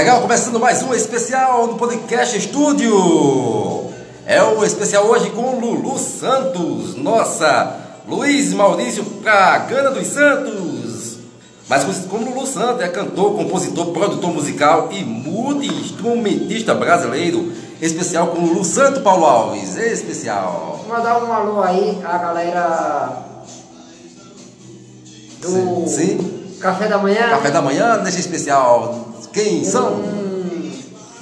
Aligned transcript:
Legal, 0.00 0.22
começando 0.22 0.58
mais 0.58 0.82
um 0.82 0.94
especial 0.94 1.66
no 1.66 1.76
Podcast 1.76 2.34
Estúdio. 2.34 3.90
É 4.24 4.42
o 4.42 4.64
especial 4.64 5.04
hoje 5.04 5.28
com 5.28 5.60
Lulu 5.60 5.98
Santos, 5.98 6.96
nossa, 6.96 7.76
Luiz 8.08 8.54
Maurício 8.54 9.04
Pragana 9.04 9.90
dos 9.90 10.06
Santos. 10.06 11.18
Conhecido 11.68 12.08
como 12.08 12.30
Lulu 12.30 12.46
Santos, 12.46 12.82
é 12.82 12.88
cantor, 12.88 13.34
compositor, 13.34 13.92
produtor 13.92 14.32
musical 14.32 14.88
e 14.90 15.04
multi-instrumentista 15.04 16.74
brasileiro. 16.74 17.52
Especial 17.78 18.28
com 18.28 18.40
Lulu 18.40 18.64
Santos, 18.64 19.02
Paulo 19.02 19.26
Alves. 19.26 19.76
Especial. 19.76 20.80
Vou 20.82 20.96
mandar 20.96 21.22
um 21.22 21.30
alô 21.30 21.60
aí 21.60 22.00
a 22.02 22.16
galera 22.16 23.22
do 25.42 25.86
Sim, 25.86 25.86
sim. 25.86 26.56
Café 26.58 26.88
da 26.88 26.96
Manhã. 26.96 27.28
Café 27.28 27.50
da 27.50 27.60
manhã, 27.60 27.98
nesse 27.98 28.20
especial. 28.20 29.09
Quem 29.32 29.64
são? 29.64 29.94
Hum, 29.94 30.72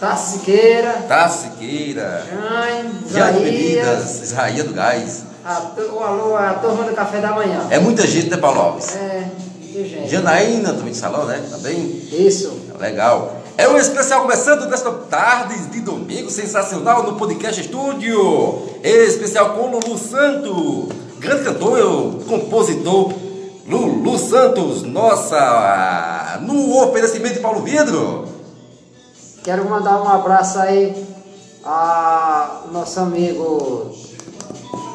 Tassi 0.00 0.38
Siqueira, 0.38 0.92
Tassi 1.08 1.48
Siqueira, 1.48 2.24
Jane, 2.30 2.90
Jane 3.10 3.38
Isaías, 3.38 3.86
Bebidas, 3.86 4.22
Israel 4.22 4.64
do 4.64 4.72
Gás. 4.74 5.22
a 5.44 5.62
o 5.92 6.02
alô 6.02 6.36
à 6.36 6.54
turma 6.54 6.84
do 6.84 6.94
Café 6.94 7.20
da 7.20 7.32
Manhã. 7.32 7.66
É 7.70 7.78
muita 7.78 8.06
gente, 8.06 8.30
né, 8.30 8.36
Paulo 8.36 8.60
Alves? 8.60 8.94
É, 8.96 9.28
que 9.60 9.88
gente. 9.88 10.08
Janaína 10.08 10.72
também 10.72 10.92
de 10.92 10.98
salão, 10.98 11.24
né? 11.26 11.42
Também. 11.50 12.02
Isso. 12.12 12.52
Legal. 12.78 13.34
É 13.56 13.68
um 13.68 13.76
especial 13.76 14.22
começando 14.22 14.70
desta 14.70 14.90
tarde 14.92 15.58
de 15.66 15.80
domingo 15.80 16.30
sensacional 16.30 17.02
no 17.02 17.16
Podcast 17.16 17.60
Estúdio. 17.60 18.68
Especial 18.84 19.50
com 19.50 19.66
Lulu 19.66 19.98
Santos, 19.98 20.94
grande 21.18 21.42
cantor, 21.42 22.20
compositor. 22.28 23.12
Lulu 23.68 24.18
Santos, 24.18 24.82
nossa, 24.82 26.38
no 26.42 26.82
oferecimento 26.82 27.34
de 27.34 27.40
Paulo 27.40 27.62
Vidro. 27.62 28.26
Quero 29.44 29.68
mandar 29.68 30.00
um 30.02 30.08
abraço 30.08 30.58
aí 30.58 31.06
a 31.64 32.62
nosso 32.72 32.98
amigo 33.00 33.92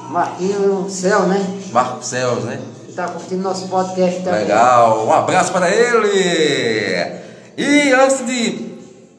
Marquinhos 0.09 0.91
Céu, 0.91 1.21
né? 1.23 1.45
Marco 1.71 2.03
Céus, 2.03 2.43
né? 2.45 2.59
Que 2.85 2.89
está 2.89 3.07
curtindo 3.07 3.43
nosso 3.43 3.67
podcast 3.67 4.21
também. 4.23 4.41
Legal, 4.41 5.05
um 5.05 5.13
abraço 5.13 5.51
para 5.51 5.69
ele. 5.69 7.21
E 7.57 7.91
antes 7.93 8.25
de. 8.25 8.73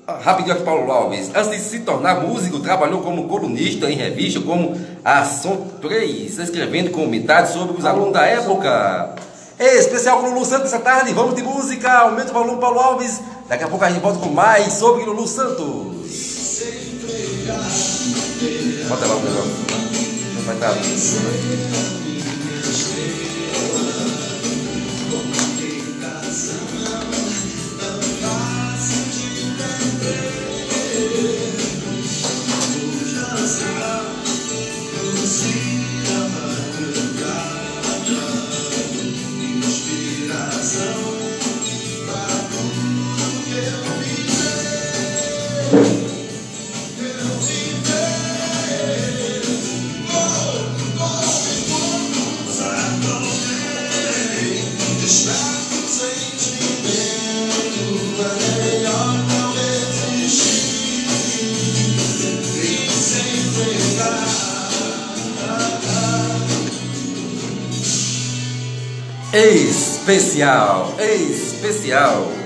ah, 0.06 0.19
Rapidinho 0.20 0.55
aqui, 0.56 0.64
Paulo 0.64 0.91
Alves. 0.91 1.30
Antes 1.34 1.50
de 1.50 1.58
se 1.60 1.80
tornar 1.80 2.20
músico, 2.20 2.58
trabalhou 2.58 3.02
como 3.02 3.28
colunista 3.28 3.88
em 3.88 3.94
revista 3.97 4.41
como 4.41 4.77
Ação 5.05 5.56
3, 5.80 6.38
escrevendo 6.38 6.91
comentários 6.91 7.50
sobre 7.50 7.77
os 7.78 7.84
alunos 7.84 8.12
da 8.12 8.25
época. 8.27 9.14
Ei, 9.58 9.78
especial 9.78 10.20
com 10.20 10.30
Lulu 10.30 10.44
Santos 10.44 10.66
essa 10.66 10.80
tarde. 10.80 11.12
Vamos 11.12 11.36
de 11.36 11.42
música. 11.42 11.91
Aumenta 11.91 12.30
o 12.30 12.34
volume, 12.34 12.60
Paulo 12.60 12.80
Alves. 12.80 13.20
Daqui 13.48 13.64
a 13.64 13.69
pouco 13.69 13.84
a 13.84 13.91
gente 13.91 14.02
volta 14.02 14.19
com 14.19 14.30
mais 14.30 14.72
sobre 14.72 15.05
Lulu 15.05 15.27
Santos. 15.28 15.94
Bota 18.88 19.06
lá 19.06 19.14
o. 19.14 19.20
Não 20.34 20.42
vai 20.42 20.55
estar. 20.56 21.94
Especial, 69.34 70.95
especial. 71.00 72.44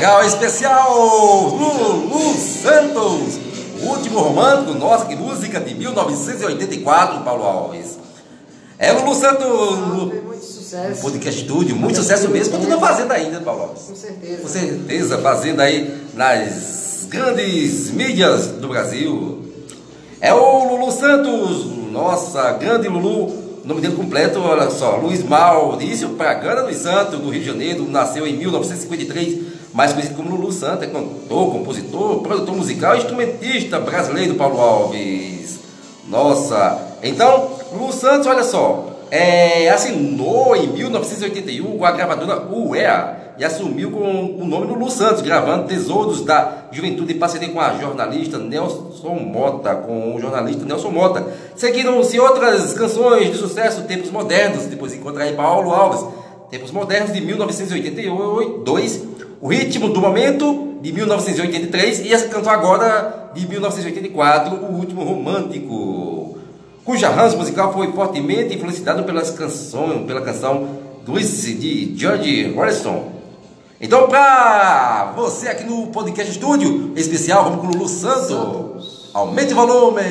Legal, 0.00 0.24
especial 0.24 1.48
Lulu 1.48 2.34
Santos, 2.34 3.38
o 3.82 3.86
último 3.90 4.18
romântico, 4.18 4.72
nossa, 4.78 5.04
que 5.04 5.14
música 5.14 5.60
de 5.60 5.74
1984, 5.74 7.20
Paulo 7.20 7.44
Alves. 7.44 7.98
É 8.78 8.92
Lulu 8.92 9.14
Santos, 9.14 9.44
Foi 9.46 10.20
muito 10.22 10.42
sucesso. 10.42 11.02
podcast 11.02 11.42
estúdio, 11.42 11.76
muito 11.76 11.96
sucesso 11.96 12.30
mesmo, 12.30 12.56
continua 12.56 12.80
fazendo 12.80 13.12
ainda, 13.12 13.42
Paulo 13.42 13.64
Alves. 13.64 13.82
Com 13.82 13.94
certeza. 13.94 14.40
Com 14.40 14.48
certeza, 14.48 15.18
fazendo 15.18 15.60
aí 15.60 15.94
nas 16.14 17.06
grandes 17.10 17.90
mídias 17.90 18.46
do 18.46 18.68
Brasil. 18.68 19.44
É 20.18 20.32
o 20.32 20.64
Lulu 20.64 20.90
Santos, 20.92 21.66
nossa, 21.92 22.52
grande 22.52 22.88
Lulu, 22.88 23.26
o 23.26 23.62
nome 23.66 23.82
dele 23.82 23.96
completo, 23.96 24.40
olha 24.40 24.70
só, 24.70 24.96
Luiz 24.96 25.22
Maurício 25.22 26.08
Pragana 26.10 26.62
dos 26.62 26.76
Santos, 26.78 27.20
do 27.20 27.28
Rio 27.28 27.40
de 27.42 27.46
Janeiro, 27.46 27.86
nasceu 27.86 28.26
em 28.26 28.34
1953, 28.38 29.49
mais 29.72 29.92
conhecido 29.92 30.16
como 30.16 30.34
Lulu 30.34 30.52
Santos, 30.52 30.82
é 30.82 30.86
cantor, 30.86 31.52
compositor, 31.52 32.20
produtor 32.22 32.56
musical 32.56 32.94
e 32.96 32.98
instrumentista 32.98 33.78
brasileiro, 33.78 34.34
Paulo 34.34 34.60
Alves. 34.60 35.60
Nossa, 36.08 36.96
então, 37.02 37.50
Lulu 37.72 37.92
Santos, 37.92 38.26
olha 38.26 38.42
só, 38.42 38.90
é, 39.10 39.68
assinou 39.70 40.56
em 40.56 40.68
1981 40.68 41.78
com 41.78 41.84
a 41.84 41.92
gravadora 41.92 42.46
UEA 42.50 43.20
e 43.40 43.44
assumiu 43.44 43.90
com 43.90 44.36
o 44.38 44.44
nome 44.44 44.66
do 44.66 44.90
Santos, 44.90 45.22
gravando 45.22 45.66
Tesouros 45.66 46.22
da 46.22 46.66
Juventude 46.70 47.14
em 47.14 47.18
parceria 47.18 47.48
com 47.48 47.58
a 47.58 47.74
jornalista 47.78 48.36
Nelson 48.36 49.14
Mota, 49.14 49.74
com 49.76 50.14
o 50.14 50.20
jornalista 50.20 50.64
Nelson 50.66 50.90
Mota. 50.90 51.26
Seguiram-se 51.56 52.20
outras 52.20 52.74
canções 52.74 53.30
de 53.30 53.38
sucesso, 53.38 53.84
Tempos 53.84 54.10
Modernos, 54.10 54.66
depois 54.66 54.92
encontra 54.92 55.24
Paulo 55.32 55.70
Alves, 55.70 56.04
Tempos 56.50 56.70
Modernos 56.70 57.14
de 57.14 57.20
1982, 57.22 59.09
O 59.40 59.48
Ritmo 59.48 59.88
do 59.88 60.00
Momento 60.00 60.74
de 60.82 60.92
1983 60.92 62.00
e 62.00 62.12
essa 62.12 62.28
cantou 62.28 62.52
agora 62.52 63.30
de 63.34 63.46
1984, 63.46 64.54
O 64.56 64.76
Último 64.76 65.02
Romântico 65.02 66.38
cuja 66.84 67.08
arranjo 67.08 67.36
musical 67.36 67.72
foi 67.72 67.92
fortemente 67.92 68.54
influenciado 68.54 69.04
pelas 69.04 69.30
canções, 69.30 70.06
pela 70.06 70.20
canção 70.22 70.68
Grease 71.06 71.54
de 71.54 71.94
George 71.96 72.52
Harrison. 72.54 73.12
Então, 73.80 74.08
para 74.08 75.12
você 75.16 75.48
aqui 75.48 75.64
no 75.64 75.86
Podcast 75.86 76.30
Estúdio, 76.30 76.92
especial, 76.96 77.44
vamos 77.44 77.60
com 77.60 77.66
o 77.68 77.70
Lulu 77.70 77.88
Santos. 77.88 79.10
Aumente 79.14 79.52
o 79.52 79.56
volume. 79.56 80.02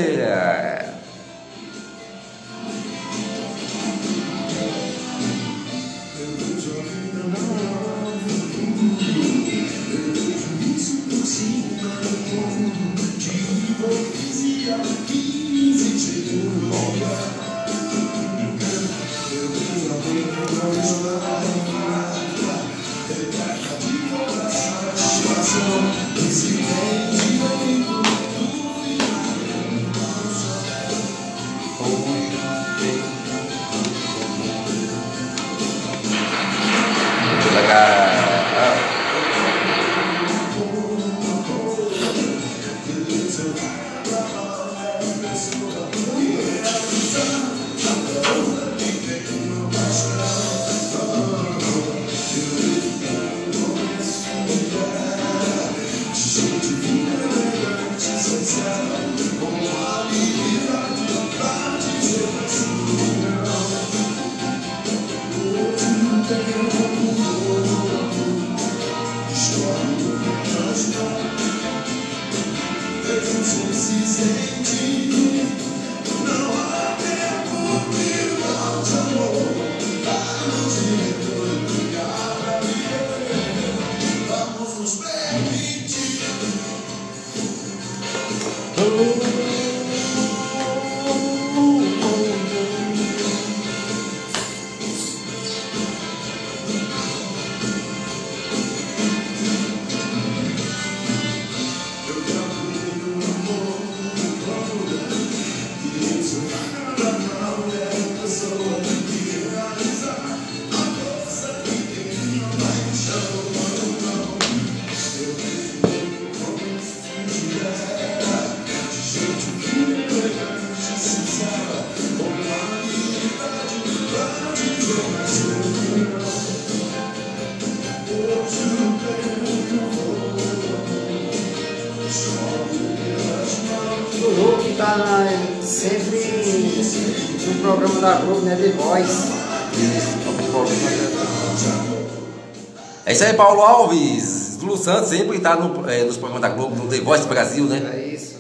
Paulo 143.40 143.62
Alves. 143.62 144.58
Lulu 144.62 144.76
Santos 144.76 145.08
sempre 145.08 145.38
está 145.38 145.56
no, 145.56 145.90
é, 145.90 146.04
nos 146.04 146.18
programas 146.18 146.42
da 146.42 146.50
Globo, 146.50 146.76
no 146.76 146.90
The 146.90 147.00
Voice 147.00 147.26
Brasil, 147.26 147.64
né? 147.64 147.90
É 147.94 148.14
isso. 148.14 148.36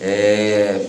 É, 0.00 0.80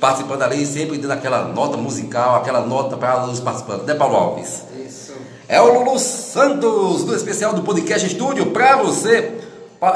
participando 0.00 0.40
ali, 0.40 0.64
sempre 0.64 0.96
dando 0.96 1.10
aquela 1.10 1.44
nota 1.48 1.76
musical, 1.76 2.36
aquela 2.36 2.62
nota 2.62 2.96
para 2.96 3.26
os 3.26 3.38
participantes, 3.38 3.84
né, 3.84 3.92
Paulo 3.92 4.16
Alves? 4.16 4.62
Isso. 4.82 5.12
É 5.46 5.60
o 5.60 5.78
Lulu 5.78 5.98
Santos, 5.98 7.04
do 7.04 7.14
especial 7.14 7.52
do 7.52 7.60
Podcast 7.60 8.06
Estúdio, 8.06 8.46
para 8.46 8.76
você. 8.76 9.30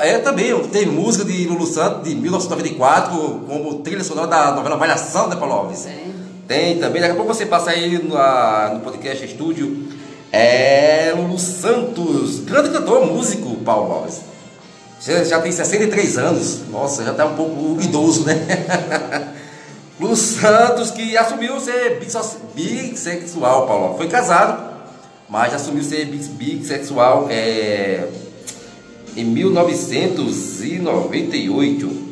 É 0.03 0.19
também, 0.19 0.53
tem 0.69 0.85
música 0.85 1.25
de 1.25 1.47
Lulu 1.47 1.67
Santos 1.67 2.07
de 2.07 2.15
1994, 2.17 3.45
como 3.49 3.79
trilha 3.79 4.05
sonora 4.05 4.27
da 4.27 4.53
novela 4.53 4.77
Malhação, 4.77 5.27
né, 5.29 5.37
Paulo 5.37 5.55
Alves? 5.55 5.85
Tem. 5.85 6.07
Tem 6.47 6.79
também, 6.79 7.01
daqui 7.01 7.15
a 7.15 7.17
pouco 7.17 7.33
você 7.33 7.47
passa 7.47 7.71
aí 7.71 7.97
no, 7.97 8.15
no 8.75 8.81
Podcast 8.81 9.25
Estúdio. 9.25 9.89
É 10.31 11.15
Lulu 11.17 11.36
cantor, 12.79 13.07
músico, 13.07 13.57
Paulo 13.57 13.93
Alves. 13.93 14.21
Já, 15.01 15.23
já 15.25 15.41
tem 15.41 15.53
63 15.53 16.19
anos, 16.19 16.61
nossa, 16.71 17.05
já 17.05 17.13
está 17.13 17.25
um 17.27 17.35
pouco 17.37 17.81
idoso, 17.81 18.25
né? 18.25 18.35
Lulu 20.01 20.17
Santos, 20.17 20.91
que 20.91 21.17
assumiu 21.17 21.59
ser 21.59 21.99
bissexual, 22.55 23.67
Paulo. 23.67 23.97
Foi 23.97 24.09
casado, 24.09 24.75
mas 25.29 25.53
assumiu 25.55 25.83
ser 25.83 26.05
bis- 26.07 26.29
bissexual 26.29 27.27
é, 27.31 28.07
em 29.17 29.25
1998. 29.25 32.07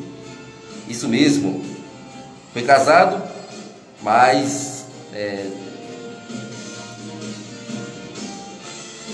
Isso 0.88 1.06
mesmo. 1.08 1.62
Foi 2.52 2.62
casado, 2.62 3.22
mas 4.02 4.84
é, 5.12 5.46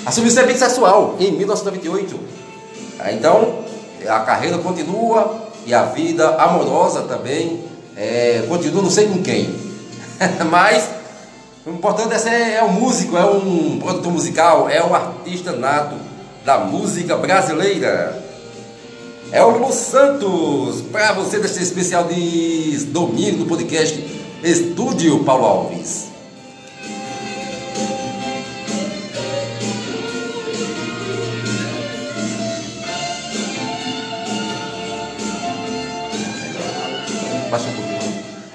assumiu 0.04 0.30
ser 0.30 0.46
bissexual 0.46 1.16
em 1.18 1.32
1998. 1.32 2.18
Ah, 2.98 3.12
Então, 3.12 3.60
a 4.06 4.20
carreira 4.20 4.58
continua 4.58 5.48
e 5.66 5.74
a 5.74 5.84
vida 5.84 6.36
amorosa 6.36 7.02
também 7.02 7.64
é, 7.96 8.44
continua, 8.48 8.82
não 8.82 8.90
sei 8.90 9.06
com 9.06 9.22
quem. 9.22 9.54
Mas 10.50 10.88
o 11.66 11.70
importante 11.70 12.14
é, 12.14 12.18
ser, 12.18 12.30
é 12.30 12.64
um 12.64 12.72
músico, 12.72 13.16
é 13.16 13.24
um 13.24 13.78
produtor 13.78 14.12
musical, 14.12 14.68
é 14.68 14.82
um 14.82 14.94
artista 14.94 15.52
nato 15.52 15.94
da 16.44 16.58
música 16.58 17.16
brasileira. 17.16 18.18
É 19.32 19.44
o 19.44 19.50
Lulu 19.50 19.72
Santos, 19.72 20.82
para 20.90 21.12
você 21.12 21.38
desse 21.38 21.62
especial 21.62 22.04
de 22.04 22.86
domingo 22.86 23.44
do 23.44 23.46
podcast 23.46 24.04
Estúdio 24.42 25.22
Paulo 25.22 25.44
Alves. 25.44 26.09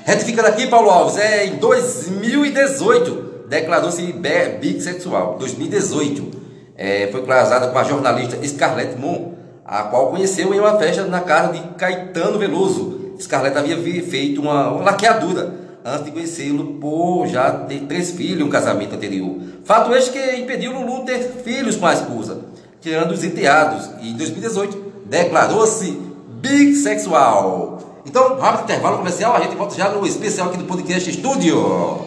Retificando 0.06 0.48
aqui, 0.50 0.68
Paulo 0.68 0.90
Alves, 0.92 1.18
é 1.18 1.48
em 1.48 1.56
2018 1.58 3.26
declarou-se 3.50 4.02
bi- 4.14 4.58
bissexual. 4.62 5.36
2018. 5.40 6.46
É, 6.78 7.08
foi 7.12 7.24
casada 7.24 7.68
com 7.70 7.78
a 7.80 7.84
jornalista 7.84 8.38
Scarlett 8.46 9.00
Moon, 9.00 9.34
a 9.66 9.84
qual 9.84 10.12
conheceu 10.12 10.54
em 10.54 10.60
uma 10.60 10.78
festa 10.78 11.04
na 11.06 11.22
casa 11.22 11.54
de 11.54 11.60
Caetano 11.76 12.38
Veloso. 12.38 13.16
Scarlett 13.20 13.58
havia 13.58 13.78
vi- 13.78 14.02
feito 14.02 14.42
uma, 14.42 14.70
uma 14.72 14.84
laqueadura 14.84 15.54
antes 15.84 16.06
de 16.06 16.12
conhecê-lo 16.12 16.76
por 16.80 17.26
já 17.28 17.50
ter 17.52 17.82
três 17.82 18.12
filhos 18.12 18.46
um 18.46 18.50
casamento 18.50 18.94
anterior. 18.96 19.38
Fato 19.64 19.94
este 19.96 20.12
que 20.12 20.36
impediu 20.38 20.72
Lulu 20.72 21.04
ter 21.06 21.20
filhos 21.44 21.76
com 21.78 21.88
a 21.88 21.94
esposa, 21.94 22.42
tirando 22.82 23.12
os 23.12 23.24
enteados. 23.24 23.90
E 24.02 24.12
em 24.12 24.18
2018 24.18 24.94
declarou-se 25.06 25.98
bissexual. 26.42 27.80
Então, 28.06 28.38
rápido 28.38 28.66
intervalo 28.66 28.98
comercial, 28.98 29.36
a 29.36 29.40
gente 29.40 29.56
volta 29.56 29.76
já 29.76 29.90
no 29.90 30.06
especial 30.06 30.50
aqui 30.50 30.58
do 30.58 30.66
Podcast 30.66 31.10
Estúdio. 31.10 32.06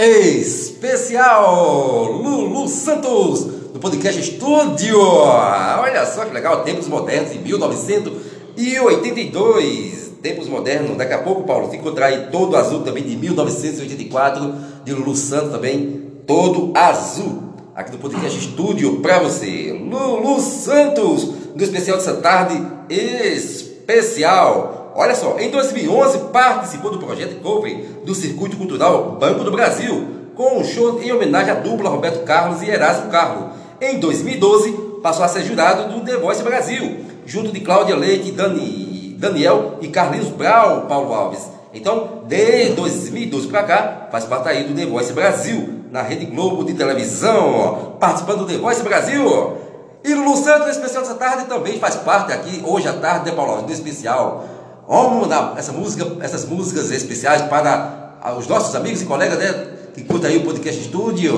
Especial 0.07 2.11
Lulu 2.11 2.67
Santos 2.67 3.43
do 3.73 3.79
podcast 3.79 4.21
Estúdio. 4.21 4.99
Olha 4.99 6.05
só 6.05 6.25
que 6.25 6.33
legal, 6.33 6.63
tempos 6.63 6.87
modernos 6.87 7.31
em 7.31 7.39
1982. 7.39 10.11
Tempos 10.21 10.47
modernos, 10.47 10.95
daqui 10.95 11.13
a 11.13 11.23
pouco, 11.23 11.41
Paulo, 11.41 11.71
se 11.71 11.77
encontrar 11.77 12.05
aí 12.07 12.27
todo 12.31 12.55
azul 12.55 12.83
também 12.83 13.03
de 13.03 13.15
1984, 13.15 14.53
de 14.83 14.93
Lulu 14.93 15.15
Santos 15.15 15.51
também, 15.51 16.11
todo 16.27 16.71
azul. 16.77 17.41
Aqui 17.73 17.89
do 17.91 17.97
podcast 17.97 18.37
Estúdio 18.37 19.01
para 19.01 19.17
você. 19.17 19.71
Lulu 19.71 20.39
Santos, 20.39 21.23
do 21.55 21.63
especial 21.63 21.97
dessa 21.97 22.17
tarde 22.17 22.61
especial. 22.89 24.84
Olha 24.97 25.13
só, 25.13 25.37
em 25.37 25.49
2011 25.49 26.29
participou 26.31 26.89
do 26.89 26.99
projeto 26.99 27.41
Cover 27.41 27.77
do 28.05 28.15
Circuito 28.15 28.55
Cultural 28.55 29.17
Banco 29.19 29.43
do 29.43 29.51
Brasil, 29.51 30.07
com 30.33 30.59
um 30.59 30.63
show 30.63 31.01
em 31.03 31.11
homenagem 31.11 31.51
à 31.51 31.55
dupla 31.55 31.89
Roberto 31.89 32.23
Carlos 32.23 32.61
e 32.61 32.69
Erasmo 32.69 33.11
Carlos. 33.11 33.49
Em 33.81 33.99
2012 33.99 34.71
passou 35.03 35.25
a 35.25 35.27
ser 35.27 35.43
jurado 35.43 35.91
do 35.91 36.05
The 36.05 36.15
Voice 36.15 36.41
Brasil, 36.41 36.99
junto 37.25 37.51
de 37.51 37.59
Cláudia 37.59 37.93
Leite, 37.93 38.31
Dani, 38.31 39.17
Daniel 39.19 39.79
e 39.81 39.89
Carlinhos 39.89 40.29
Brau, 40.29 40.85
Paulo 40.87 41.13
Alves. 41.13 41.45
Então, 41.73 42.21
desde 42.25 42.75
2012 42.75 43.47
para 43.47 43.63
cá, 43.63 44.07
faz 44.09 44.23
parte 44.23 44.47
aí 44.47 44.63
do 44.63 44.73
The 44.73 44.85
Voice 44.85 45.11
Brasil, 45.11 45.81
na 45.91 46.03
Rede 46.03 46.25
Globo 46.27 46.63
de 46.63 46.73
televisão, 46.73 47.97
participando 47.99 48.45
do 48.45 48.45
The 48.45 48.59
Voice 48.59 48.81
Brasil. 48.81 49.57
E 50.05 50.13
Lulu 50.13 50.37
Santos, 50.37 50.69
especial 50.69 51.03
dessa 51.03 51.15
tarde, 51.15 51.45
também 51.45 51.79
faz 51.79 51.95
parte 51.95 52.31
aqui, 52.31 52.63
hoje 52.65 52.87
à 52.87 52.93
tarde, 52.93 53.29
né, 53.29 53.35
Paulo 53.35 53.61
do 53.63 53.73
especial. 53.73 54.54
Vamos 54.87 55.21
mandar 55.21 55.55
essa 55.57 55.71
música, 55.71 56.05
essas 56.21 56.45
músicas 56.45 56.91
especiais 56.91 57.41
para 57.43 58.35
os 58.37 58.47
nossos 58.47 58.75
amigos 58.75 59.01
e 59.01 59.05
colegas 59.05 59.39
né, 59.39 59.67
que 59.95 60.03
curtem 60.03 60.31
aí 60.31 60.37
o 60.37 60.43
podcast 60.43 60.79
estúdio. 60.79 61.33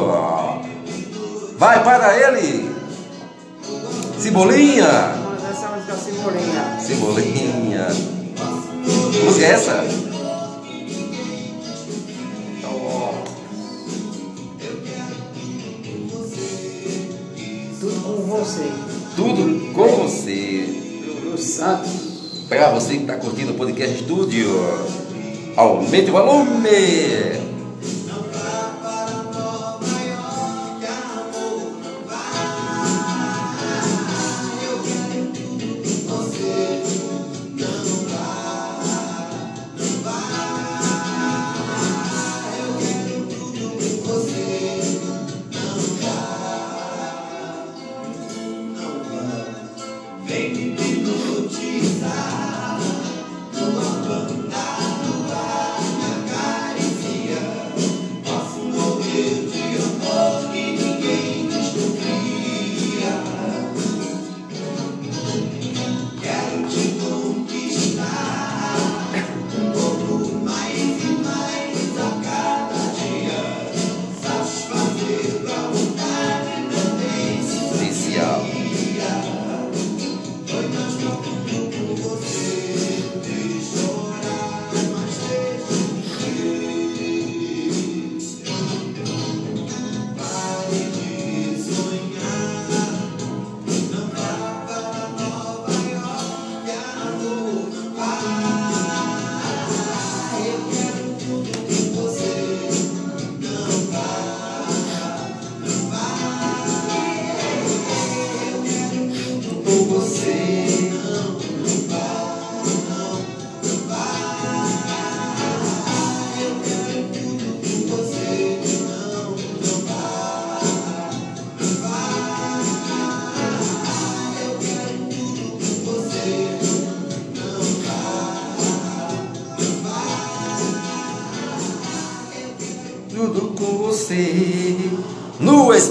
Vai 1.57 1.81
para 1.83 2.17
ele! 2.17 2.75
Cebolinha! 4.19 4.85
Essa 5.49 5.69
música 5.69 5.95
Cebolinha. 5.95 6.79
Cebolinha! 6.79 7.87
Que 9.13 9.23
música 9.23 9.45
é 9.45 9.51
essa? 9.51 9.83
Tudo 17.79 18.01
com 18.03 18.23
você. 18.23 18.71
Tudo 19.15 19.73
com 19.73 19.87
você. 20.03 20.65
Lulu 21.23 21.37
Santos. 21.37 22.16
Para 22.47 22.69
você 22.69 22.95
que 22.95 23.01
está 23.01 23.15
curtindo 23.15 23.51
o 23.51 23.55
podcast 23.55 23.93
estúdio, 23.93 24.47
aumente 25.57 26.09
o 26.09 26.13
volume! 26.13 27.46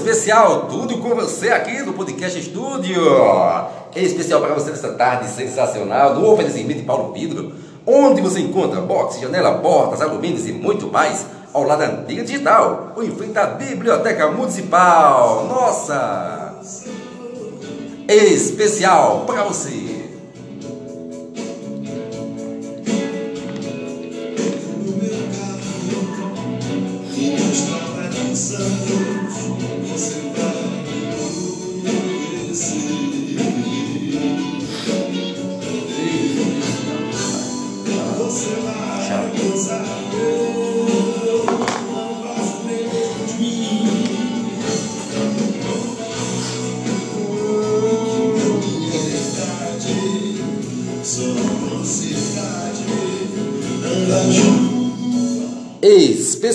Especial, 0.09 0.67
tudo 0.69 0.99
com 0.99 1.13
você 1.15 1.49
aqui 1.49 1.81
no 1.81 1.91
Podcast 1.91 2.39
Estúdio. 2.39 3.01
Em 3.93 4.03
especial 4.05 4.39
para 4.39 4.53
você 4.53 4.69
nessa 4.69 4.93
tarde 4.93 5.27
sensacional, 5.29 6.15
no 6.15 6.31
oferecimento 6.31 6.79
de 6.79 6.85
Paulo 6.85 7.11
Vidro, 7.11 7.51
onde 7.85 8.21
você 8.21 8.39
encontra 8.39 8.79
boxe, 8.79 9.19
janela, 9.19 9.55
portas, 9.55 10.01
alumínios 10.01 10.47
e 10.47 10.53
muito 10.53 10.87
mais, 10.89 11.25
ao 11.53 11.63
lado 11.63 11.79
da 11.79 11.87
antiga 11.87 12.23
digital, 12.23 12.93
ou 12.95 13.03
em 13.03 13.11
frente 13.11 13.37
à 13.37 13.47
Biblioteca 13.47 14.31
Municipal. 14.31 15.45
Nossa! 15.45 16.53
Especial 18.07 19.25
para 19.27 19.43
você. 19.43 19.96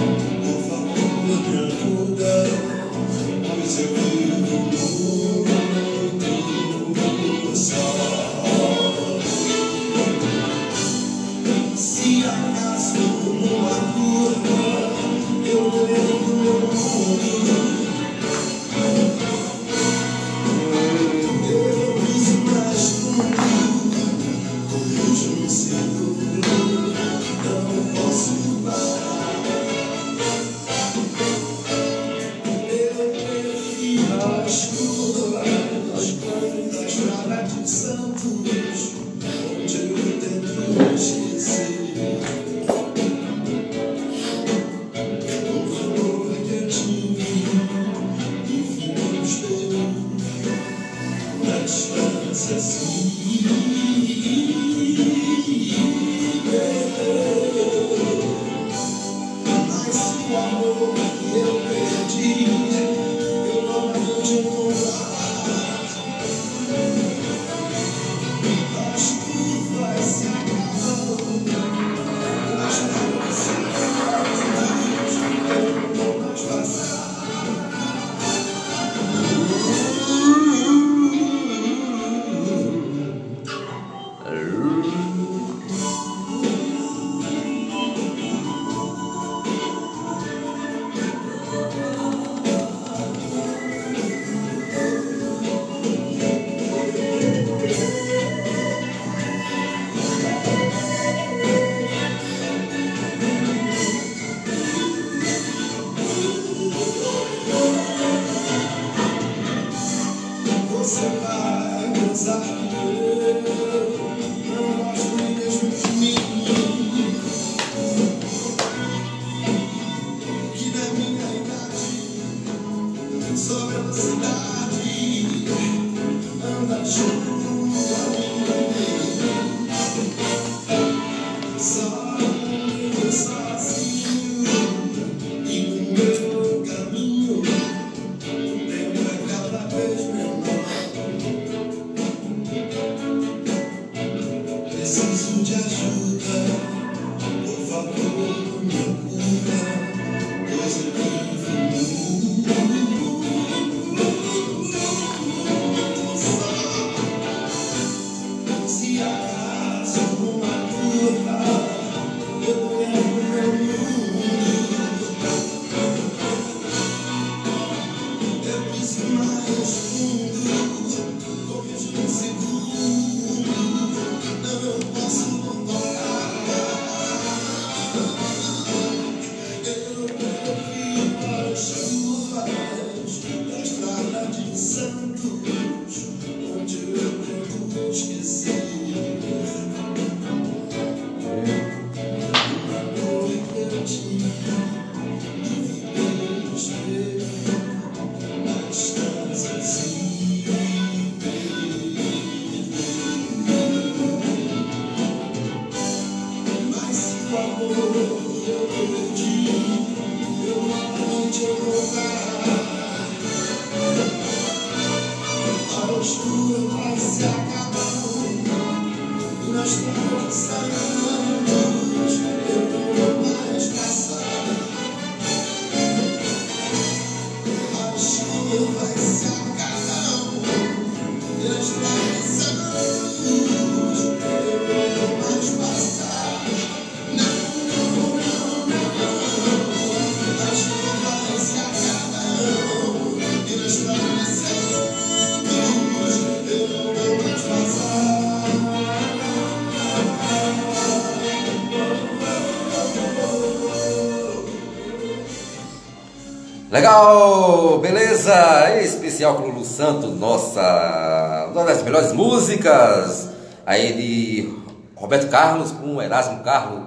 Legal, 256.69 257.79
beleza? 257.79 258.35
Especial 258.83 259.37
pro 259.37 259.47
Lulu 259.47 259.65
Santos, 259.65 260.19
nossa, 260.19 261.49
uma 261.53 261.65
das 261.65 261.81
melhores 261.85 262.13
músicas 262.13 263.31
aí 263.65 263.93
de 263.93 264.53
Roberto 264.97 265.31
Carlos 265.31 265.71
com 265.71 266.03
Erasmo 266.03 266.43
Carlos. 266.43 266.83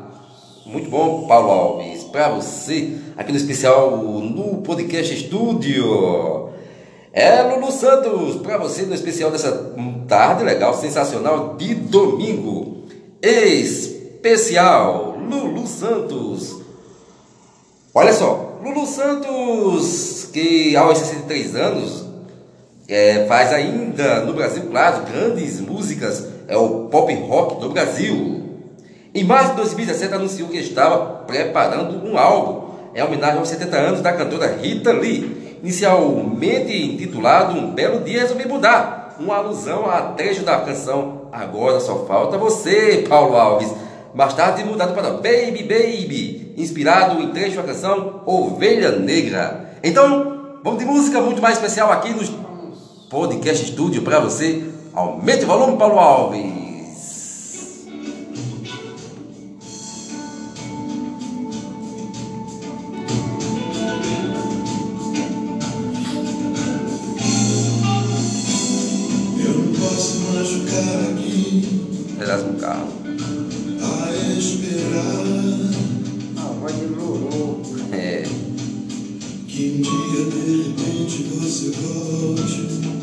Muito 0.65 0.89
bom, 0.89 1.25
Paulo 1.27 1.49
Alves, 1.49 2.03
pra 2.03 2.27
você, 2.27 2.97
aqui 3.15 3.31
no 3.31 3.37
especial 3.37 3.89
no 3.97 4.57
Podcast 4.57 5.13
Estúdio. 5.13 6.49
É 7.13 7.41
Lulu 7.41 7.71
Santos, 7.71 8.35
pra 8.41 8.57
você 8.57 8.81
no 8.81 8.93
especial 8.93 9.31
dessa 9.31 9.73
tarde 10.09 10.43
legal, 10.43 10.73
sensacional 10.73 11.55
de 11.55 11.73
domingo. 11.73 12.83
Especial 13.21 15.15
Lulu 15.17 15.65
Santos. 15.65 16.58
Olha 17.93 18.13
só, 18.13 18.59
Lulu 18.63 18.85
Santos, 18.85 20.29
que 20.31 20.75
aos 20.75 20.99
63 20.99 21.55
anos 21.55 22.05
é, 22.87 23.25
faz 23.27 23.51
ainda 23.51 24.21
no 24.25 24.33
Brasil, 24.33 24.67
claro, 24.69 25.05
grandes 25.11 25.59
músicas, 25.59 26.27
é 26.47 26.55
o 26.55 26.85
pop 26.85 27.11
rock 27.15 27.59
do 27.59 27.69
Brasil. 27.69 28.43
Em 29.11 29.23
março 29.23 29.51
de 29.51 29.55
2017 29.57 30.13
anunciou 30.13 30.49
que 30.49 30.57
estava 30.57 31.23
preparando 31.25 32.07
um 32.07 32.15
álbum 32.15 32.69
em 32.93 33.01
homenagem 33.01 33.39
aos 33.39 33.49
70 33.49 33.77
anos 33.77 34.01
da 34.01 34.13
cantora 34.13 34.55
Rita 34.55 34.91
Lee, 34.91 35.57
inicialmente 35.63 36.71
intitulado 36.71 37.57
Um 37.57 37.71
Belo 37.71 38.03
Dia 38.03 38.21
Resolvi 38.21 38.47
Mudar, 38.47 39.15
uma 39.19 39.37
alusão 39.37 39.89
a 39.89 40.01
trecho 40.13 40.43
da 40.43 40.59
canção 40.59 41.27
Agora 41.31 41.79
Só 41.79 42.05
Falta 42.05 42.37
Você, 42.37 43.03
Paulo 43.09 43.35
Alves. 43.35 43.88
Mais 44.13 44.33
tarde 44.33 44.63
mudado 44.63 44.93
para 44.93 45.11
Baby 45.11 45.63
Baby, 45.63 46.53
inspirado 46.57 47.21
em 47.21 47.29
trecho 47.29 47.57
da 47.57 47.63
canção 47.63 48.21
Ovelha 48.25 48.91
Negra. 48.91 49.75
Então, 49.83 50.59
vamos 50.63 50.79
de 50.79 50.85
música 50.85 51.21
muito 51.21 51.41
mais 51.41 51.55
especial 51.55 51.91
aqui 51.91 52.09
no 52.09 52.23
Podcast 53.09 53.63
Estúdio 53.63 54.01
para 54.01 54.19
você. 54.19 54.63
Aumente 54.93 55.43
o 55.43 55.47
volume, 55.47 55.77
Paulo 55.77 55.99
Alves. 55.99 56.68
De 80.59 80.67
repente 80.67 81.23
você 81.23 81.71
volte 81.71 82.98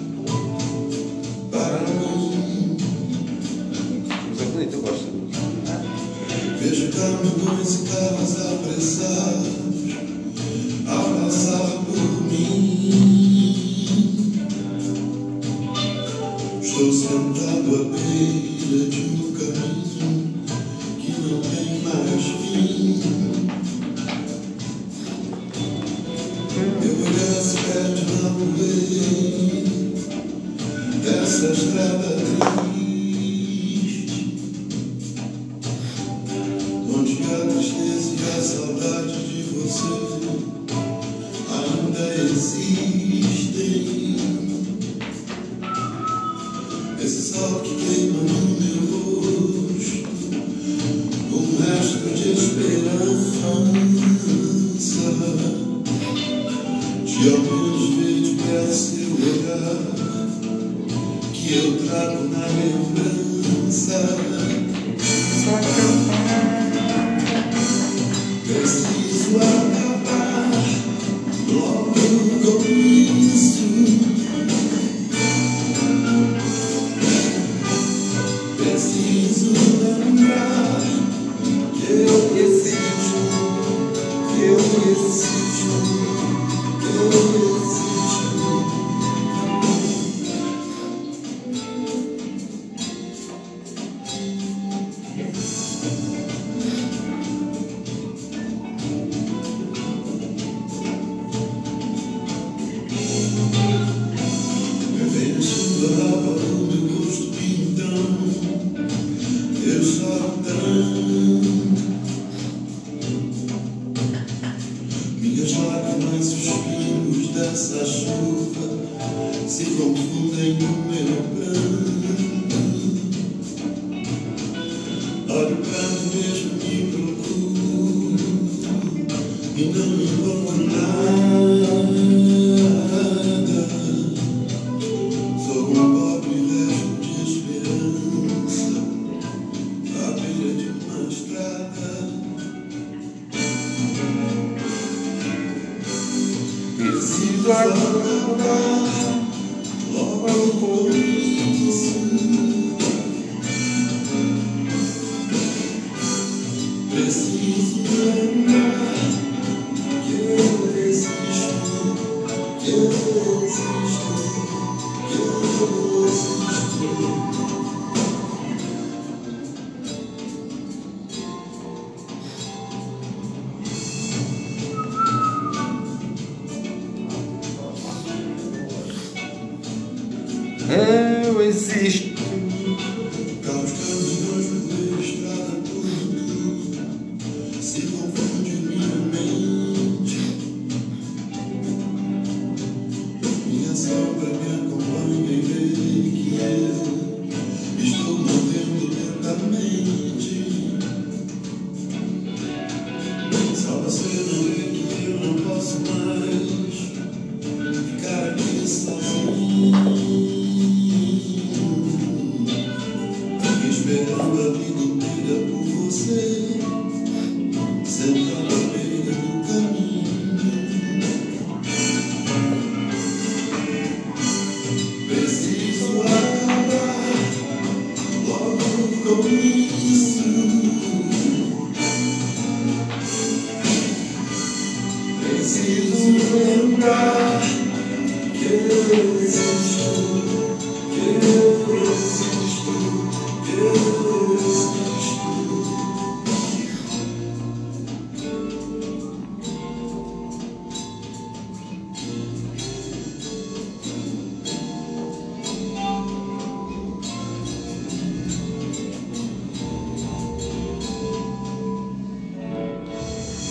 Eu 180.68 181.42
existo 181.42 182.22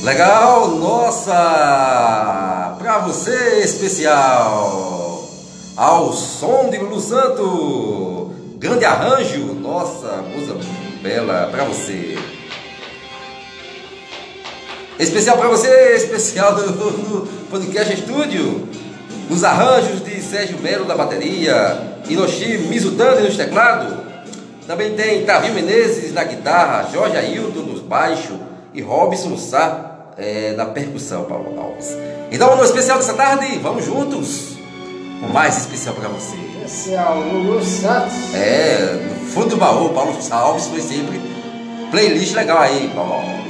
Legal, 0.05 0.67
nossa! 0.67 1.33
Pra 2.77 2.99
você 2.99 3.61
especial! 3.63 5.27
Ao 5.75 6.13
som 6.13 6.69
de 6.69 6.77
Lulu 6.77 6.99
Santo! 7.01 8.31
Grande 8.59 8.85
arranjo, 8.85 9.55
nossa, 9.55 10.21
musa 10.21 10.55
bela 11.01 11.49
pra 11.49 11.63
você! 11.63 12.19
Especial 14.99 15.39
pra 15.39 15.47
você, 15.47 15.95
especial 15.95 16.53
do, 16.53 17.27
Podcast 17.49 17.91
Estúdio! 17.91 18.69
Os 19.27 19.43
arranjos 19.43 20.05
de 20.05 20.21
Sérgio 20.21 20.59
Melo 20.59 20.85
na 20.85 20.95
bateria, 20.95 21.97
Hiroshi 22.07 22.59
Mizutani 22.59 23.23
nos 23.23 23.35
teclados, 23.35 23.91
também 24.67 24.93
tem 24.93 25.25
Tavio 25.25 25.55
Menezes 25.55 26.13
na 26.13 26.23
guitarra, 26.23 26.91
Jorge 26.93 27.17
Ailton 27.17 27.61
nos 27.61 27.81
baixos 27.81 28.37
e 28.71 28.83
Robson 28.83 29.35
Sá 29.35 29.93
é, 30.17 30.53
da 30.53 30.65
percussão, 30.65 31.25
Paulo 31.25 31.59
Alves. 31.59 31.95
Então, 32.31 32.55
no 32.55 32.63
especial 32.63 32.97
dessa 32.97 33.13
tarde, 33.13 33.59
vamos 33.59 33.85
juntos 33.85 34.55
com 35.19 35.27
mais 35.27 35.57
especial 35.57 35.95
para 35.95 36.09
você. 36.09 36.35
Especial 36.65 37.19
Lulu 37.19 37.63
Santos. 37.63 38.33
É, 38.33 38.99
no 39.09 39.25
fundo 39.27 39.49
do 39.49 39.57
baú, 39.57 39.89
Paulo 39.89 40.17
Alves 40.31 40.67
foi 40.67 40.81
sempre 40.81 41.21
playlist 41.91 42.33
legal 42.33 42.59
aí, 42.59 42.91
Paulo 42.93 43.13
Alves. 43.13 43.44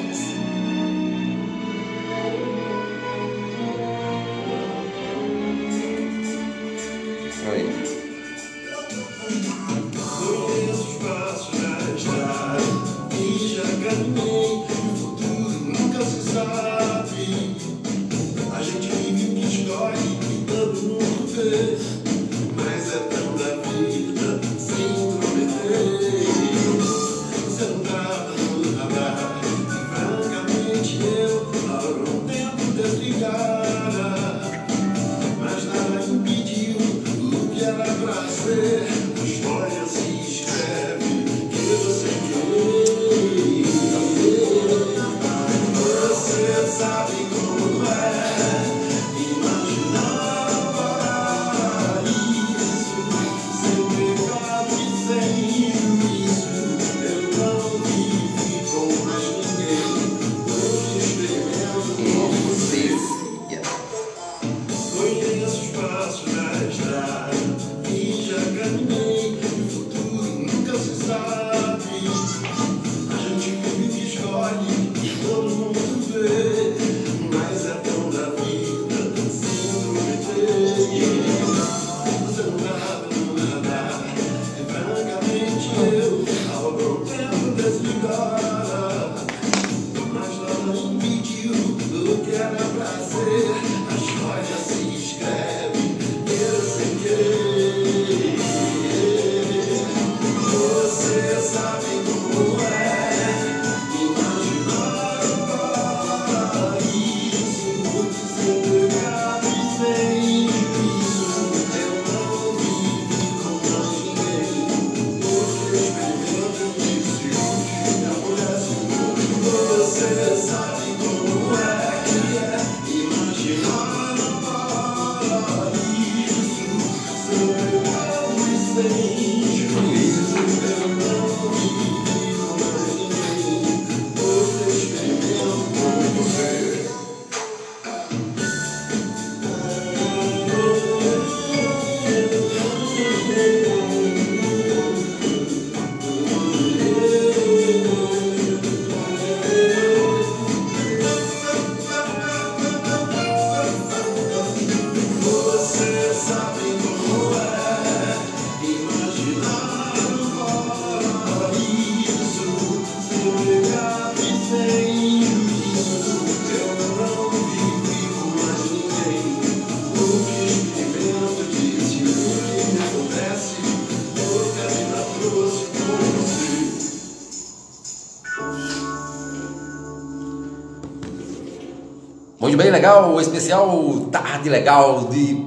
Legal, 182.86 183.20
especial 183.20 184.08
Tarde 184.12 184.48
Legal 184.48 185.06
de 185.06 185.44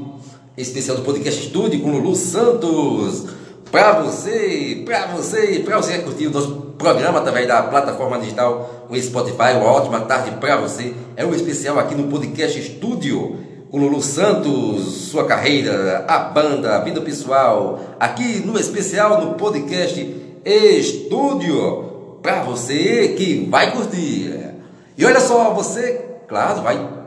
especial 0.57 0.96
do 0.96 1.05
Podcast 1.05 1.40
Estúdio 1.40 1.81
com 1.81 1.92
Lulu 1.92 2.16
Santos. 2.16 3.27
Pra 3.70 4.01
você, 4.01 4.83
pra 4.85 5.07
você, 5.07 5.62
pra 5.64 5.76
você 5.76 5.99
que 5.99 6.03
curtiu 6.03 6.30
o 6.30 6.32
nosso 6.32 6.51
programa 6.76 7.20
através 7.20 7.47
da 7.47 7.62
plataforma 7.62 8.18
digital, 8.18 8.86
o 8.91 9.01
Spotify, 9.01 9.53
uma 9.55 9.70
ótima 9.70 10.01
tarde 10.01 10.32
pra 10.41 10.57
você. 10.57 10.93
É 11.16 11.24
um 11.24 11.32
especial 11.32 11.78
aqui 11.78 11.95
no 11.95 12.09
Podcast 12.09 12.59
Estúdio 12.59 13.36
com 13.70 13.78
Lulu 13.78 14.03
Santos, 14.03 15.09
sua 15.09 15.24
carreira, 15.24 16.07
a 16.09 16.18
banda, 16.18 16.74
a 16.74 16.80
vida 16.80 17.01
pessoal, 17.03 17.78
aqui 18.01 18.45
no 18.45 18.59
especial 18.59 19.24
no 19.24 19.34
Podcast 19.34 20.16
Estúdio, 20.45 22.18
pra 22.20 22.43
você 22.43 23.14
que 23.16 23.47
vai 23.49 23.70
curtir. 23.70 24.57
E 24.97 25.05
olha 25.05 25.20
só, 25.20 25.55
você 25.55 26.05
claro, 26.26 26.62
vai 26.62 26.97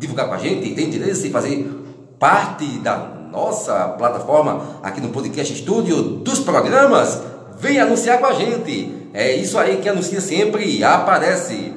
divulgar 0.00 0.26
com 0.26 0.34
a 0.34 0.38
gente, 0.38 0.74
tem 0.74 0.88
interesse 0.88 1.28
em 1.28 1.30
fazer 1.30 1.70
parte 2.18 2.66
da 2.78 2.96
nossa 3.30 3.90
plataforma 3.90 4.80
aqui 4.82 5.00
no 5.00 5.10
Podcast 5.10 5.52
Estúdio 5.52 6.02
dos 6.02 6.40
programas, 6.40 7.22
vem 7.58 7.78
anunciar 7.78 8.18
com 8.18 8.26
a 8.26 8.32
gente. 8.32 8.98
É 9.12 9.36
isso 9.36 9.58
aí 9.58 9.76
que 9.76 9.88
anuncia 9.88 10.20
sempre 10.20 10.82
aparece. 10.82 11.72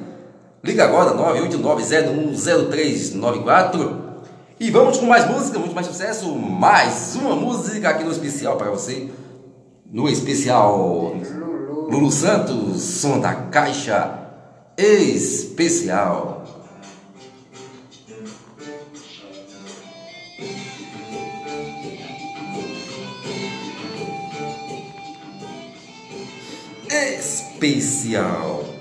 Liga 0.62 0.84
agora 0.84 1.14
989010394 1.14 4.04
e 4.58 4.70
vamos 4.70 4.98
com 4.98 5.06
mais 5.06 5.28
música, 5.28 5.58
muito 5.58 5.74
mais 5.74 5.86
sucesso, 5.86 6.34
mais 6.34 7.14
uma 7.16 7.36
música 7.36 7.90
aqui 7.90 8.04
no 8.04 8.10
especial 8.10 8.56
para 8.56 8.70
você. 8.70 9.10
No 9.92 10.08
especial 10.08 11.14
Lulu 11.90 12.10
Santos, 12.10 12.80
som 12.82 13.20
da 13.20 13.34
caixa 13.34 14.20
especial. 14.78 16.43
Especial. 27.64 28.73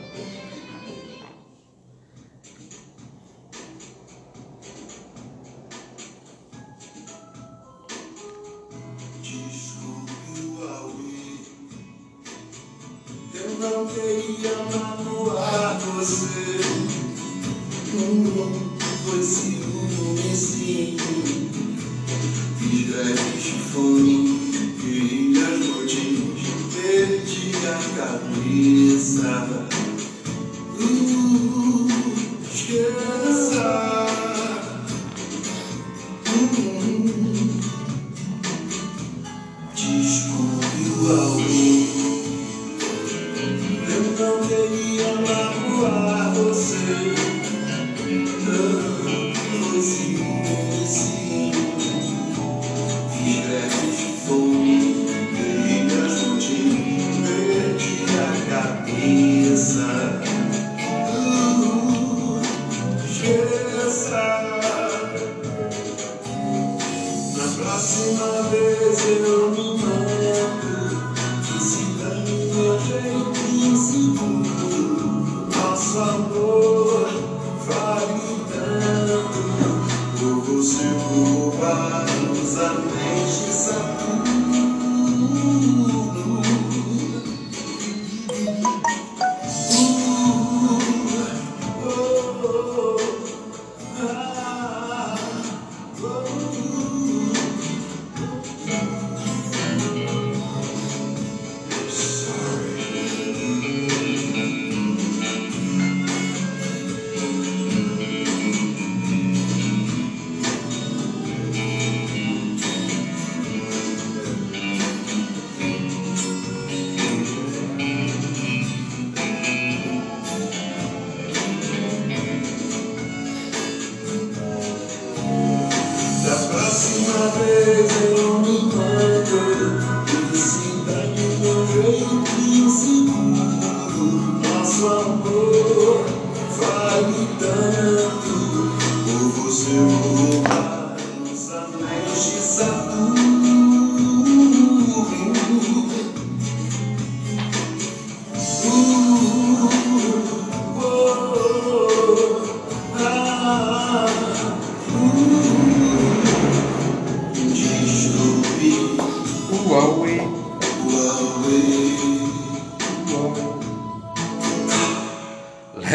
Santo 75.93 76.52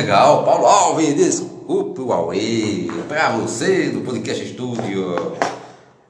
do 0.03 0.13
Aue, 2.13 2.89
para 3.09 3.31
você 3.31 3.89
do 3.89 4.03
Podcast 4.03 4.45
Estúdio. 4.45 5.33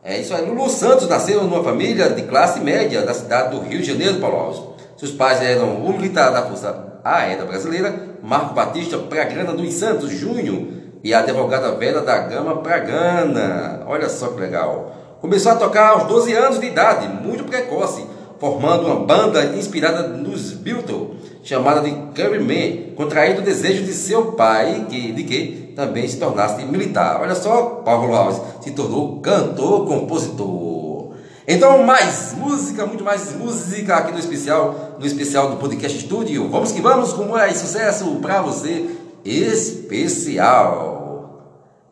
É 0.05 0.20
isso 0.20 0.34
aí, 0.34 0.45
Lulu 0.45 0.68
Santos 0.68 1.09
nasceu 1.09 1.43
numa 1.43 1.64
família 1.64 2.11
de 2.11 2.20
classe 2.22 2.61
média 2.61 3.01
da 3.01 3.14
cidade 3.14 3.57
do 3.57 3.62
Rio 3.62 3.80
de 3.80 3.86
Janeiro, 3.86 4.20
Paulo 4.20 4.36
Alves. 4.36 4.61
Seus 4.99 5.12
pais 5.12 5.41
eram 5.41 5.76
o 5.76 5.93
militar 5.93 6.30
da 6.30 6.43
Força 6.43 7.01
Aérea 7.03 7.47
Brasileira, 7.47 8.18
Marco 8.22 8.53
Batista 8.53 8.99
Pragana 8.99 9.55
dos 9.55 9.72
Santos 9.72 10.11
Júnior, 10.11 10.66
e 11.03 11.14
a 11.14 11.20
advogada 11.20 11.72
Vera 11.72 12.03
da 12.03 12.18
Gama 12.18 12.59
Pragana. 12.59 13.84
Olha 13.86 14.11
só 14.11 14.28
que 14.28 14.41
legal. 14.41 14.93
Começou 15.22 15.53
a 15.53 15.57
tocar 15.57 15.93
aos 15.93 16.05
12 16.05 16.34
anos 16.34 16.61
de 16.61 16.66
idade, 16.66 17.09
muito 17.09 17.45
precoce, 17.45 18.05
formando 18.39 18.86
uma 18.86 19.07
banda 19.07 19.43
inspirada 19.57 20.09
nos 20.09 20.53
Beatles, 20.53 21.18
chamada 21.49 21.80
de 21.80 21.90
Curryman, 22.14 22.92
contraindo 22.94 23.40
o 23.40 23.44
desejo 23.44 23.82
de 23.82 23.94
seu 23.94 24.32
pai, 24.32 24.84
que, 24.90 25.12
de 25.12 25.24
que 25.24 25.72
também 25.74 26.07
se 26.07 26.18
tornasse 26.18 26.62
militar. 26.66 27.22
Olha 27.22 27.34
só, 27.34 27.80
Paulo 27.82 28.14
Alves 28.14 28.38
se 28.61 28.72
tornou 28.72 29.18
cantor, 29.20 29.86
compositor. 29.86 31.14
Então, 31.46 31.82
mais 31.84 32.34
música, 32.36 32.84
muito 32.84 33.03
mais 33.03 33.34
música 33.34 33.96
aqui 33.96 34.12
no 34.12 34.18
especial, 34.18 34.99
no 35.01 35.07
especial 35.07 35.49
do 35.49 35.57
Podcast 35.57 35.99
Studio. 35.99 36.46
Vamos 36.51 36.70
que 36.70 36.82
vamos 36.82 37.14
com 37.14 37.24
mais 37.24 37.57
sucesso 37.57 38.05
para 38.20 38.42
você, 38.42 38.84
especial. 39.24 40.99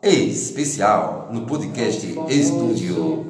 Especial 0.03 1.29
no 1.31 1.47
Podcast 1.47 2.07
Studio. 2.29 3.25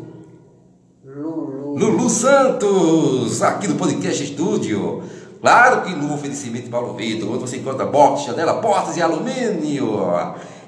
Lulu. 1.06 2.10
Santos, 2.10 3.42
aqui 3.44 3.68
no 3.68 3.76
Podcast 3.76 4.24
Estúdio. 4.24 5.04
Claro 5.42 5.82
que 5.82 5.96
no 5.96 6.14
oferecimento 6.14 6.66
de 6.66 6.70
Paulo 6.70 6.94
Vitor, 6.94 7.30
onde 7.30 7.40
você 7.40 7.58
encontra 7.58 7.86
box, 7.86 8.26
janela, 8.26 8.56
portas 8.56 8.98
e 8.98 9.02
alumínio. 9.02 10.00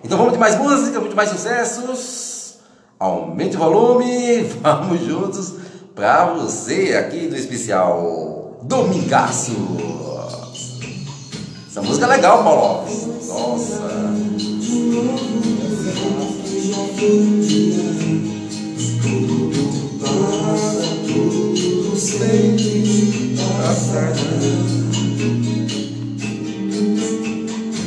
Então 0.04 0.18
vamos 0.18 0.34
de 0.34 0.40
mais 0.40 0.58
música, 0.58 1.00
muito 1.00 1.16
mais 1.16 1.30
sucessos. 1.30 2.60
Aumente 3.00 3.56
o 3.56 3.60
volume, 3.60 4.44
vamos 4.62 5.02
juntos 5.02 5.54
para 5.96 6.26
você 6.34 6.96
aqui 6.96 7.28
do 7.28 7.36
especial 7.36 8.60
Domingaço. 8.64 9.52
Essa 11.70 11.82
música 11.82 12.06
é 12.06 12.10
legal, 12.10 12.44
Paulo. 12.44 12.86
Alves. 22.00 23.36
Nossa. 23.36 24.14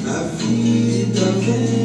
A 0.06 0.22
vida 0.36 1.32
vem 1.40 1.82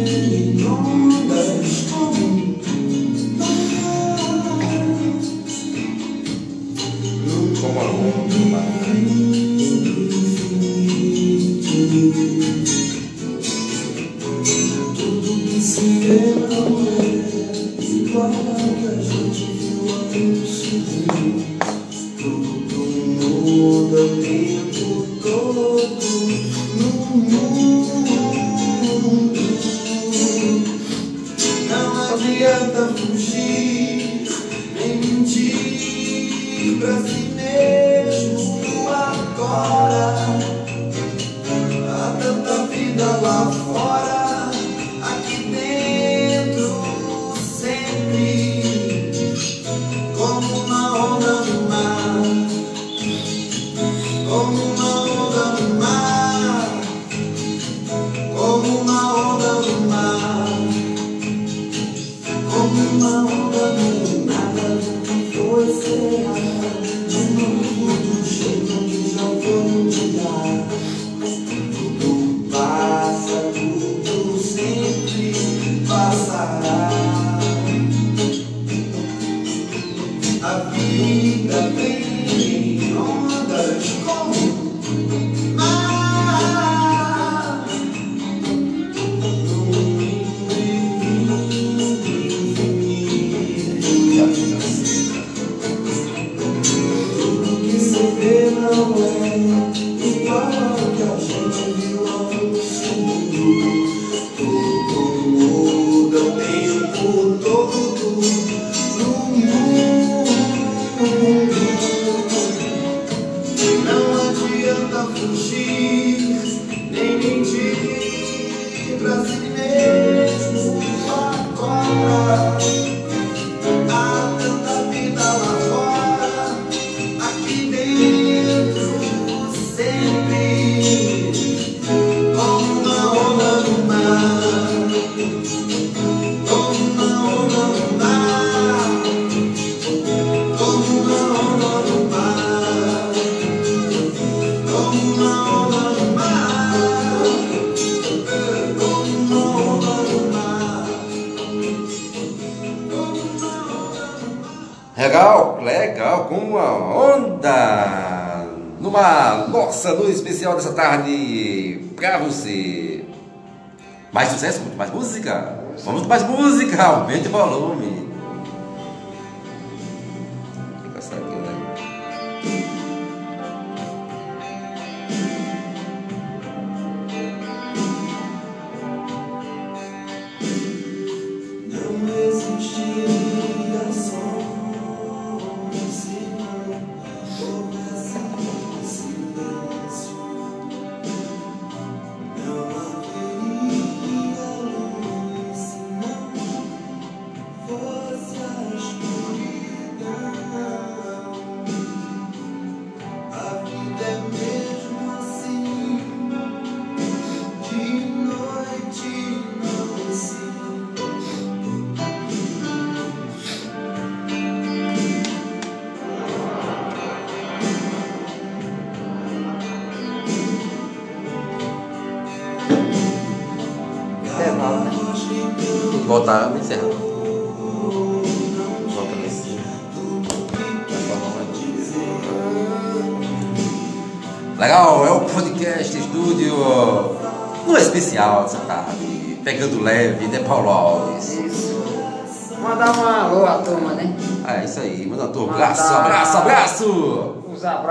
aumente 166.85 167.27
o 167.27 167.31
volume. 167.31 167.86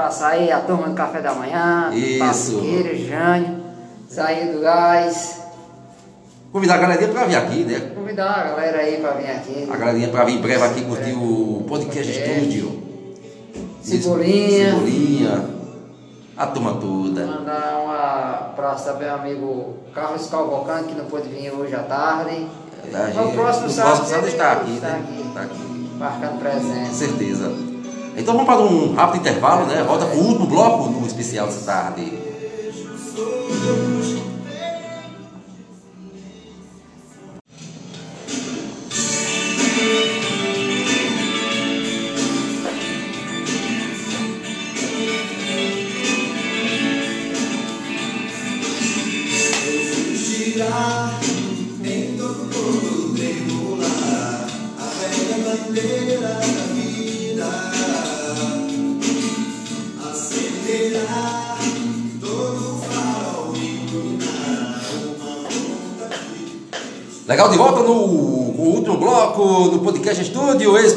Os 0.09 0.23
abraços 0.23 0.23
aí, 0.23 0.53
a 0.53 0.61
turma 0.61 0.89
do 0.89 0.95
café 0.95 1.21
da 1.21 1.35
manhã, 1.35 1.91
Isso. 1.93 2.55
Pasqueira, 2.55 2.95
Jânio, 2.97 3.57
Zé 4.13 4.53
do 4.53 4.61
Gás. 4.61 5.41
Convidar 6.53 6.75
a 6.75 6.79
galerinha 6.79 7.09
pra 7.09 7.25
vir 7.25 7.37
aqui, 7.37 7.65
né? 7.65 7.93
Convidar 7.95 8.31
a 8.31 8.45
galera 8.51 8.79
aí 8.79 8.97
pra 9.01 9.11
vir 9.13 9.31
aqui. 9.31 9.69
A 9.71 9.77
galerinha 9.77 10.09
pra 10.09 10.25
vir 10.25 10.35
em 10.37 10.41
breve 10.41 10.63
aqui 10.65 10.83
curtir 10.85 11.13
o 11.13 11.65
podcast 11.69 12.13
Podcast. 12.13 12.41
estúdio. 12.41 12.83
Cebolinha. 13.83 14.71
Cebolinha. 14.75 15.45
A 16.37 16.47
turma 16.47 16.75
toda. 16.75 17.27
Mandar 17.27 17.83
um 17.85 17.91
abraço 17.91 18.85
também 18.85 19.09
ao 19.09 19.19
amigo 19.19 19.75
Carlos 19.95 20.27
Calvocante, 20.29 20.89
que 20.91 20.95
não 20.95 21.07
pôde 21.07 21.29
vir 21.29 21.51
hoje 21.51 21.75
à 21.75 21.81
tarde. 21.81 22.47
A 22.95 22.99
No 23.09 23.13
gente- 23.25 23.35
próximo 23.35 23.69
sábado, 23.71 23.97
próximo 23.97 24.09
sábado 24.09 24.27
ele 24.27 24.33
está 24.37 24.53
aqui, 24.53 24.75
está 24.75 24.89
né? 24.89 25.01
aqui. 25.03 25.29
Está 25.29 25.41
aqui. 25.43 25.91
Marcando 25.99 26.31
Com 26.33 26.39
presença. 26.39 26.93
certeza. 26.95 27.53
Então 28.17 28.35
vamos 28.35 28.47
para 28.47 28.61
um 28.61 28.95
rápido 28.95 29.21
intervalo, 29.21 29.67
né? 29.67 29.83
Volta 29.83 30.07
para 30.07 30.17
o 30.17 30.27
último 30.27 30.47
bloco 30.47 30.89
no 30.89 31.07
especial 31.07 31.47
dessa 31.47 31.65
tarde. 31.65 32.26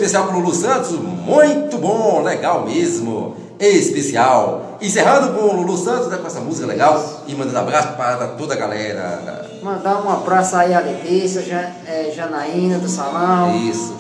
Especial 0.10 0.28
com 0.28 0.34
o 0.34 0.40
Lulu 0.40 0.56
Santos. 0.56 0.92
Muito 0.92 1.78
bom, 1.78 2.22
legal 2.24 2.66
mesmo. 2.66 3.36
Especial. 3.60 4.78
Encerrando 4.82 5.34
com 5.34 5.46
o 5.46 5.56
Lulu 5.62 5.78
Santos, 5.78 6.08
né, 6.08 6.18
com 6.18 6.26
essa 6.28 6.40
música 6.40 6.66
legal. 6.66 7.24
E 7.28 7.36
mandando 7.36 7.60
abraço 7.60 7.90
para 7.90 8.28
toda 8.30 8.56
a 8.56 8.58
galera. 8.58 9.48
Mandar 9.62 10.04
um 10.04 10.10
abraço 10.10 10.56
aí 10.56 10.74
à 10.74 10.80
Letícia, 10.80 11.42
Ja- 11.44 11.72
é, 11.86 12.12
Janaína 12.16 12.80
do 12.80 12.88
Salão. 12.90 13.56
Isso. 13.58 13.94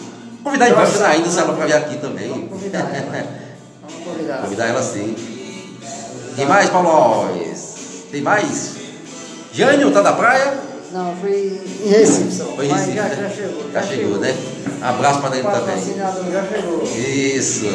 Convidar 0.44 0.66
a 0.66 0.86
Janaína 0.86 1.26
do 1.26 1.32
Salão 1.32 1.56
para 1.56 1.66
vir 1.66 1.74
aqui 1.76 1.98
também. 1.98 2.30
Vamos 2.30 2.50
convidar 2.50 2.80
ela. 2.96 3.28
Vamos 3.88 4.04
convidar. 4.06 4.38
Convidar 4.42 4.68
ela 4.68 4.82
sim. 4.82 5.16
Tem 6.36 6.46
mais, 6.46 6.70
Paulo? 6.70 7.28
Tem 8.12 8.22
mais? 8.22 8.76
Jânio, 9.52 9.92
tá 9.92 10.02
da 10.02 10.14
praia? 10.14 10.54
Não, 10.92 11.16
fui 11.18 11.62
em 11.86 11.90
Recife 11.90 12.32
só. 12.32 12.46
Foi 12.46 12.66
em 12.66 12.70
Mas 12.70 12.80
Recife, 12.82 12.98
já, 12.98 13.04
né? 13.04 13.16
já 13.16 13.30
chegou. 13.30 13.72
Já 13.72 13.84
chegou, 13.84 14.18
né? 14.18 14.36
Abraço 14.82 15.22
para 15.22 15.36
ele 15.38 15.48
também. 15.48 15.96
já 15.96 16.44
chegou. 16.44 16.84
Isso. 16.84 17.66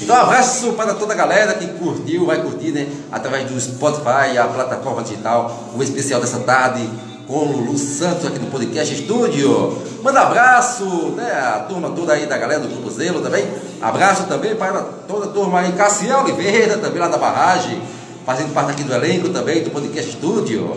Então, 0.00 0.14
um 0.14 0.20
abraço 0.20 0.72
para 0.72 0.94
toda 0.94 1.14
a 1.14 1.16
galera 1.16 1.54
que 1.54 1.66
curtiu, 1.68 2.26
vai 2.26 2.40
curtir, 2.42 2.70
né? 2.70 2.86
Através 3.10 3.50
do 3.50 3.58
Spotify, 3.60 4.36
a 4.38 4.46
plataforma 4.46 5.02
digital, 5.02 5.70
o 5.74 5.82
especial 5.82 6.20
dessa 6.20 6.40
tarde 6.40 6.88
com 7.26 7.38
o 7.38 7.52
Lulu 7.52 7.76
Santos 7.76 8.26
aqui 8.26 8.38
no 8.38 8.46
Podcast 8.46 8.94
Estúdio. 8.94 9.76
Manda 10.02 10.20
abraço, 10.20 10.84
né? 11.16 11.30
A 11.32 11.64
turma 11.68 11.90
toda 11.90 12.12
aí 12.12 12.26
da 12.26 12.38
galera 12.38 12.60
do 12.60 12.68
Grupo 12.68 12.90
Zelo 12.90 13.20
também. 13.20 13.46
Abraço 13.80 14.24
também 14.24 14.54
para 14.54 14.82
toda 15.08 15.26
a 15.26 15.28
turma 15.28 15.60
aí. 15.60 15.72
Cassiel 15.72 16.20
Oliveira, 16.20 16.78
também 16.78 17.00
lá 17.00 17.08
da 17.08 17.18
barragem, 17.18 17.82
fazendo 18.24 18.52
parte 18.54 18.70
aqui 18.72 18.84
do 18.84 18.94
elenco 18.94 19.30
também 19.30 19.62
do 19.62 19.70
Podcast 19.70 20.10
Estúdio. 20.10 20.76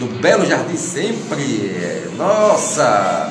Do 0.00 0.06
Belo 0.18 0.46
Jardim 0.46 0.78
sempre. 0.78 2.10
Nossa! 2.16 3.30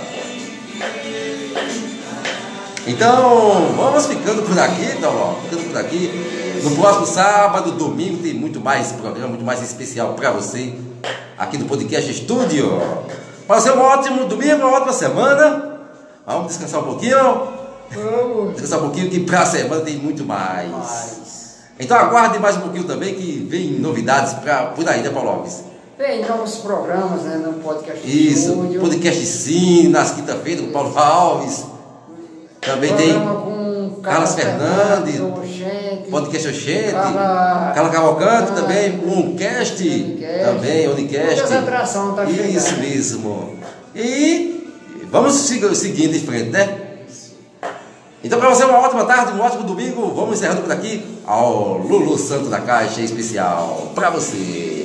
Então, 2.86 3.74
vamos 3.76 4.06
ficando 4.06 4.44
por 4.44 4.60
aqui, 4.60 4.86
então, 4.96 5.12
ó, 5.16 5.42
ficando 5.42 5.68
por 5.68 5.78
aqui. 5.78 6.62
No 6.64 6.76
próximo 6.76 7.08
sábado, 7.08 7.72
domingo, 7.72 8.22
tem 8.22 8.36
muito 8.36 8.60
mais 8.60 8.92
programa, 8.92 9.30
muito 9.30 9.44
mais 9.44 9.64
especial 9.64 10.14
para 10.14 10.30
você 10.30 10.76
aqui 11.40 11.58
no 11.58 11.66
Podcast 11.66 12.12
Estúdio. 12.12 12.80
Para 13.48 13.62
ser 13.62 13.72
um 13.72 13.82
ótimo 13.82 14.26
domingo, 14.28 14.58
uma 14.58 14.78
ótima 14.78 14.94
semana. 14.94 15.80
Vamos 16.24 16.50
descansar 16.50 16.82
um 16.82 16.84
pouquinho. 16.84 17.48
Vamos. 17.90 18.52
Descansar 18.52 18.78
um 18.78 18.84
pouquinho, 18.84 19.10
que 19.10 19.22
para 19.22 19.42
a 19.42 19.46
semana 19.48 19.82
tem 19.82 19.98
muito 19.98 20.24
mais. 20.24 20.70
Mas, 20.70 21.56
Então 21.80 21.98
aguarde 21.98 22.38
mais 22.38 22.58
um 22.58 22.62
pouquinho 22.62 22.84
também, 22.84 23.16
que 23.16 23.48
vem 23.50 23.72
novidades 23.80 24.34
pra, 24.34 24.68
por 24.68 24.88
aí, 24.88 25.02
né, 25.02 25.10
Paulo 25.10 25.30
Alves? 25.30 25.69
Tem 26.00 26.26
novos 26.26 26.56
programas 26.60 27.24
né, 27.24 27.36
no 27.46 27.54
podcast 27.62 28.08
Isso, 28.08 28.52
Estúdio. 28.52 28.80
podcast 28.80 29.26
sim, 29.26 29.90
nas 29.90 30.12
quinta-feiras, 30.12 30.66
com 30.66 30.72
Paulo 30.72 30.98
Alves. 30.98 31.66
Também 32.62 32.96
tem 32.96 33.14
com 33.20 34.00
Carlos 34.02 34.34
Fernandes, 34.34 35.20
Oxente, 35.20 36.10
Podcast 36.10 36.48
Oxente, 36.48 36.92
Carla- 36.94 37.72
Carla 37.76 37.90
Cavalcante 37.90 38.52
também, 38.54 38.98
um 39.06 39.36
cast 39.36 39.84
Unicast. 39.84 40.44
também, 40.46 40.88
Unicast. 40.88 41.54
Atrações 41.54 42.16
tá 42.16 42.26
chegando. 42.26 42.50
Isso 42.50 42.78
mesmo. 42.80 43.54
E 43.94 44.72
vamos 45.12 45.34
seguindo 45.34 46.16
em 46.16 46.20
frente, 46.22 46.50
né? 46.50 46.78
Então, 48.24 48.40
para 48.40 48.50
você, 48.50 48.64
uma 48.64 48.80
ótima 48.80 49.04
tarde, 49.04 49.34
um 49.34 49.42
ótimo 49.42 49.64
domingo. 49.64 50.14
Vamos 50.16 50.38
encerrando 50.38 50.62
por 50.62 50.72
aqui 50.72 51.04
ao 51.28 51.78
Lulu 51.78 52.18
Santo 52.18 52.46
da 52.50 52.62
Caixa 52.62 53.02
especial 53.02 53.92
para 53.94 54.10
você. 54.10 54.79